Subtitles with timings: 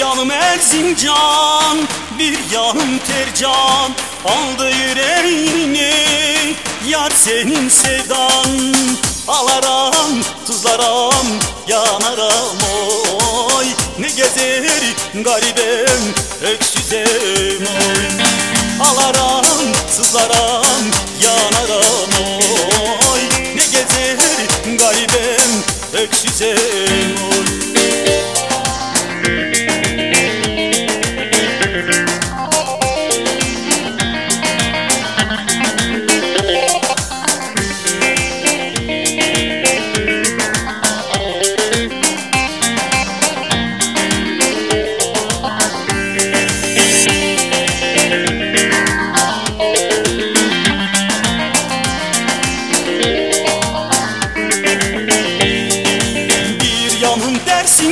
[0.00, 1.78] Yanım Erzincan
[2.18, 3.90] Bir yanım Tercan.
[4.24, 5.92] Aldı yüreğini
[6.88, 8.74] Yar senin sevdan.
[9.28, 11.26] Alaram, tuzlaram,
[11.68, 12.58] yanaram
[13.56, 13.66] oy.
[13.98, 14.82] Ne gezer
[15.14, 16.02] garibem,
[16.42, 18.24] öksüzem oy.
[18.80, 19.44] Alaram,
[19.90, 20.84] sızlaram,
[21.22, 22.10] yanaram
[23.12, 23.20] oy.
[23.54, 24.16] Ne gezer
[24.78, 27.55] garibem, öksüzem oy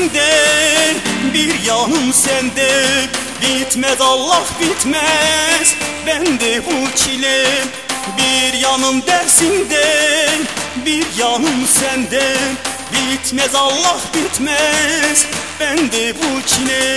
[0.05, 0.95] dersinde,
[1.35, 2.71] bir yanım sende.
[3.43, 5.75] Bitmez Allah bitmez,
[6.07, 7.45] bende bu çile
[8.19, 9.85] Bir yanım dersinde,
[10.87, 12.37] bir yanım sende.
[12.93, 15.27] Bitmez Allah bitmez,
[15.61, 16.97] bende bu çile.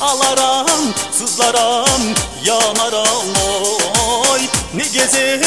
[0.00, 2.00] Alaram, sızlaram,
[2.44, 3.28] yanaram
[4.32, 4.40] oy
[4.74, 5.40] Ne gezer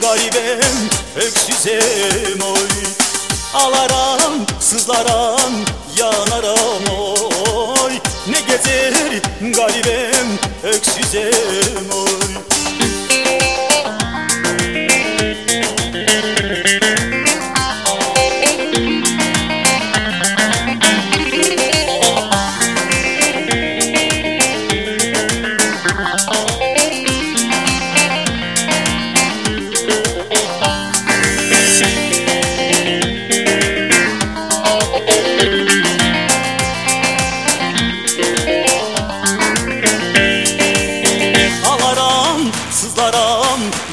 [0.00, 2.68] garibem, öksüzem oy.
[3.54, 5.52] Alaram, sızlaram,
[6.02, 7.92] yanaram oy.
[8.26, 8.94] Ne gezer
[9.40, 12.21] garibem, öksüzem oy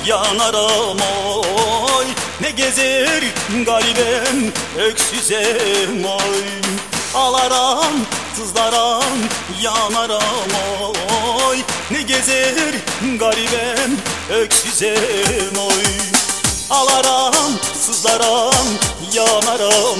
[0.05, 2.05] yanaram oy
[2.41, 3.23] Ne gezer
[3.65, 6.45] garibem, öksüzem oy
[7.15, 7.93] Alaram,
[8.35, 9.17] sızlaram,
[9.61, 10.51] yanaram
[11.47, 11.57] oy
[11.91, 12.73] Ne gezer
[13.19, 13.97] garibem,
[14.31, 15.83] öksüzem oy
[16.69, 18.67] Alaram, sızlaram,
[19.13, 19.99] yanaram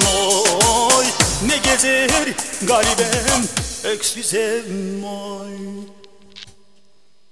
[0.97, 1.05] oy
[1.47, 3.43] Ne gezer garibem,
[3.83, 5.98] öksüzem oy